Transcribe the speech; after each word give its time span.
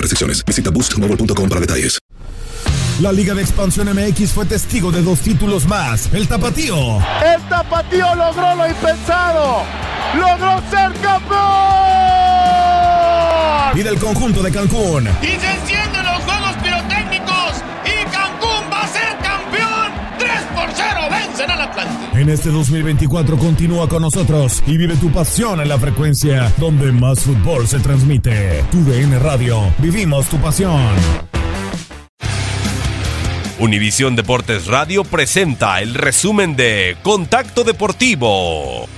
restricciones. 0.00 0.44
Visita 0.44 0.70
boostmobile.com 0.70 1.48
para 1.48 1.60
detalles. 1.60 1.98
La 3.00 3.12
Liga 3.12 3.34
de 3.34 3.42
Expansión 3.42 3.90
MX 3.94 4.32
fue 4.32 4.46
testigo 4.46 4.90
de 4.90 5.02
dos 5.02 5.20
títulos 5.20 5.66
más. 5.66 6.08
El 6.14 6.26
Tapatío. 6.26 6.96
El 7.22 7.42
Tapatío 7.46 8.14
logró 8.14 8.54
lo 8.54 8.66
impensado. 8.66 9.64
Logró 10.14 10.62
ser 10.70 10.92
campeón. 11.02 11.36
Y 13.74 13.82
del 13.82 13.98
conjunto 13.98 14.42
de 14.42 14.50
Cancún. 14.50 15.06
Y 15.20 15.36
En 22.26 22.32
este 22.32 22.50
2024 22.50 23.38
continúa 23.38 23.88
con 23.88 24.02
nosotros 24.02 24.60
y 24.66 24.76
vive 24.76 24.96
tu 24.96 25.12
pasión 25.12 25.60
en 25.60 25.68
la 25.68 25.78
frecuencia 25.78 26.52
donde 26.56 26.90
más 26.90 27.20
fútbol 27.20 27.68
se 27.68 27.78
transmite. 27.78 28.64
Tu 28.72 28.82
DN 28.82 29.16
Radio. 29.20 29.72
Vivimos 29.78 30.26
tu 30.26 30.36
pasión. 30.38 30.92
Univisión 33.60 34.16
Deportes 34.16 34.66
Radio 34.66 35.04
presenta 35.04 35.80
el 35.80 35.94
resumen 35.94 36.56
de 36.56 36.96
Contacto 37.04 37.62
Deportivo. 37.62 38.88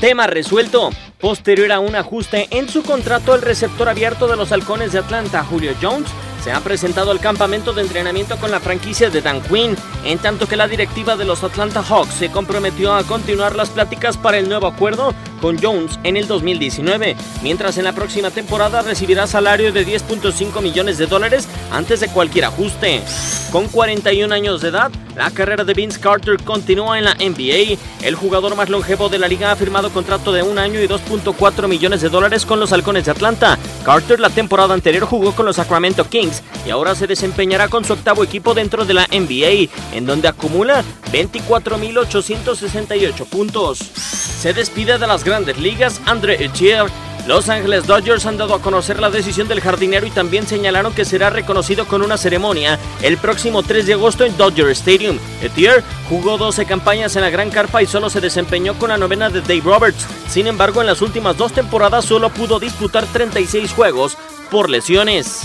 Tema 0.00 0.28
resuelto. 0.28 0.90
Posterior 1.18 1.72
a 1.72 1.80
un 1.80 1.96
ajuste 1.96 2.46
en 2.52 2.68
su 2.68 2.84
contrato, 2.84 3.34
el 3.34 3.42
receptor 3.42 3.88
abierto 3.88 4.28
de 4.28 4.36
los 4.36 4.52
halcones 4.52 4.92
de 4.92 5.00
Atlanta, 5.00 5.42
Julio 5.42 5.72
Jones, 5.82 6.06
se 6.42 6.52
ha 6.52 6.60
presentado 6.60 7.10
al 7.10 7.20
campamento 7.20 7.72
de 7.72 7.82
entrenamiento 7.82 8.36
con 8.36 8.50
la 8.50 8.60
franquicia 8.60 9.10
de 9.10 9.20
Dan 9.20 9.40
Quinn, 9.42 9.76
en 10.04 10.18
tanto 10.18 10.46
que 10.46 10.56
la 10.56 10.68
directiva 10.68 11.16
de 11.16 11.24
los 11.24 11.44
Atlanta 11.44 11.82
Hawks 11.82 12.14
se 12.14 12.30
comprometió 12.30 12.94
a 12.94 13.04
continuar 13.04 13.56
las 13.56 13.70
pláticas 13.70 14.16
para 14.16 14.38
el 14.38 14.48
nuevo 14.48 14.66
acuerdo 14.66 15.14
con 15.40 15.58
Jones 15.60 15.98
en 16.04 16.16
el 16.16 16.26
2019, 16.26 17.16
mientras 17.42 17.78
en 17.78 17.84
la 17.84 17.92
próxima 17.92 18.30
temporada 18.30 18.82
recibirá 18.82 19.26
salario 19.26 19.72
de 19.72 19.86
10.5 19.86 20.62
millones 20.62 20.98
de 20.98 21.06
dólares 21.06 21.48
antes 21.70 22.00
de 22.00 22.08
cualquier 22.08 22.46
ajuste. 22.46 23.02
Con 23.50 23.68
41 23.68 24.34
años 24.34 24.60
de 24.60 24.68
edad, 24.68 24.90
la 25.20 25.30
carrera 25.30 25.64
de 25.64 25.74
Vince 25.74 26.00
Carter 26.00 26.42
continúa 26.42 26.96
en 26.96 27.04
la 27.04 27.12
NBA. 27.12 27.76
El 28.02 28.14
jugador 28.14 28.56
más 28.56 28.70
longevo 28.70 29.10
de 29.10 29.18
la 29.18 29.28
liga 29.28 29.52
ha 29.52 29.56
firmado 29.56 29.90
contrato 29.90 30.32
de 30.32 30.42
un 30.42 30.58
año 30.58 30.80
y 30.80 30.88
2.4 30.88 31.68
millones 31.68 32.00
de 32.00 32.08
dólares 32.08 32.46
con 32.46 32.58
los 32.58 32.72
Halcones 32.72 33.04
de 33.04 33.10
Atlanta. 33.10 33.58
Carter 33.84 34.18
la 34.18 34.30
temporada 34.30 34.72
anterior 34.72 35.04
jugó 35.04 35.32
con 35.32 35.44
los 35.44 35.56
Sacramento 35.56 36.08
Kings 36.08 36.42
y 36.66 36.70
ahora 36.70 36.94
se 36.94 37.06
desempeñará 37.06 37.68
con 37.68 37.84
su 37.84 37.92
octavo 37.92 38.24
equipo 38.24 38.54
dentro 38.54 38.86
de 38.86 38.94
la 38.94 39.06
NBA, 39.08 39.68
en 39.94 40.06
donde 40.06 40.26
acumula 40.26 40.82
24.868 41.12 43.26
puntos. 43.26 43.78
Se 43.78 44.54
despide 44.54 44.96
de 44.96 45.06
las 45.06 45.22
grandes 45.22 45.58
ligas 45.58 46.00
André 46.06 46.42
Etchier. 46.42 46.86
Los 47.26 47.48
Angeles 47.48 47.86
Dodgers 47.86 48.26
han 48.26 48.36
dado 48.36 48.54
a 48.54 48.62
conocer 48.62 48.98
la 48.98 49.10
decisión 49.10 49.46
del 49.46 49.60
jardinero 49.60 50.06
y 50.06 50.10
también 50.10 50.46
señalaron 50.46 50.92
que 50.92 51.04
será 51.04 51.30
reconocido 51.30 51.86
con 51.86 52.02
una 52.02 52.16
ceremonia 52.16 52.78
el 53.02 53.18
próximo 53.18 53.62
3 53.62 53.86
de 53.86 53.92
agosto 53.92 54.24
en 54.24 54.36
Dodger 54.36 54.68
Stadium. 54.70 55.18
Etier 55.42 55.84
jugó 56.08 56.38
12 56.38 56.64
campañas 56.66 57.14
en 57.16 57.22
la 57.22 57.30
Gran 57.30 57.50
Carpa 57.50 57.82
y 57.82 57.86
solo 57.86 58.10
se 58.10 58.20
desempeñó 58.20 58.74
con 58.78 58.90
la 58.90 58.96
novena 58.98 59.30
de 59.30 59.42
Dave 59.42 59.62
Roberts. 59.64 60.06
Sin 60.28 60.46
embargo, 60.46 60.80
en 60.80 60.86
las 60.86 61.02
últimas 61.02 61.36
dos 61.36 61.52
temporadas 61.52 62.04
solo 62.04 62.30
pudo 62.30 62.58
disputar 62.58 63.06
36 63.06 63.72
juegos 63.72 64.16
por 64.50 64.70
lesiones. 64.70 65.42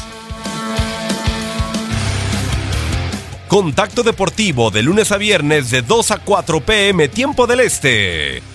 Contacto 3.47 4.01
Deportivo 4.01 4.71
de 4.71 4.81
lunes 4.81 5.11
a 5.11 5.17
viernes 5.17 5.69
de 5.69 5.81
2 5.81 6.11
a 6.11 6.17
4 6.17 6.61
pm 6.61 7.07
tiempo 7.09 7.45
del 7.45 7.59
Este. 7.59 8.54